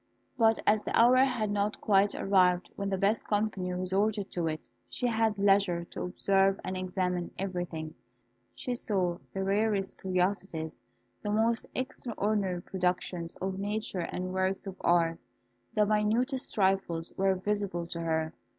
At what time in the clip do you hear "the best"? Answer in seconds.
2.89-3.27